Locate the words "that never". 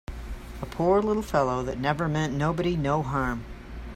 1.61-2.07